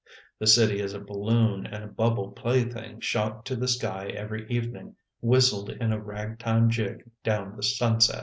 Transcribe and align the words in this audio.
The 0.39 0.47
city 0.47 0.79
is 0.79 0.95
a 0.95 0.99
balloon 0.99 1.67
and 1.67 1.83
a 1.83 1.87
bubble 1.87 2.31
plaything 2.31 3.01
shot 3.01 3.45
to 3.45 3.55
the 3.55 3.67
sky 3.67 4.07
every 4.07 4.49
evening, 4.49 4.95
whistled 5.21 5.69
in 5.69 5.93
a 5.93 6.01
ragtime 6.01 6.71
jig 6.71 7.07
down 7.23 7.55
the 7.55 7.61
sunset. 7.61 8.19